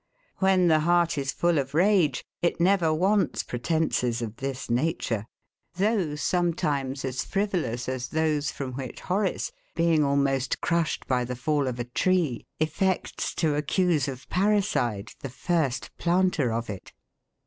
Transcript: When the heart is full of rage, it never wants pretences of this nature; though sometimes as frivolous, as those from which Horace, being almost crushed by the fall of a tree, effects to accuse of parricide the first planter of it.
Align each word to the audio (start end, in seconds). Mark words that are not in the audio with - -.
When 0.37 0.67
the 0.67 0.79
heart 0.79 1.15
is 1.15 1.31
full 1.31 1.59
of 1.59 1.75
rage, 1.75 2.25
it 2.41 2.59
never 2.59 2.91
wants 2.91 3.43
pretences 3.43 4.19
of 4.23 4.37
this 4.37 4.67
nature; 4.67 5.27
though 5.75 6.15
sometimes 6.15 7.05
as 7.05 7.23
frivolous, 7.23 7.87
as 7.87 8.07
those 8.07 8.49
from 8.49 8.71
which 8.73 9.01
Horace, 9.01 9.51
being 9.75 10.03
almost 10.03 10.59
crushed 10.59 11.05
by 11.05 11.23
the 11.23 11.35
fall 11.35 11.67
of 11.67 11.79
a 11.79 11.83
tree, 11.83 12.47
effects 12.59 13.35
to 13.35 13.53
accuse 13.53 14.07
of 14.07 14.27
parricide 14.27 15.13
the 15.19 15.29
first 15.29 15.91
planter 15.99 16.51
of 16.51 16.67
it. 16.67 16.93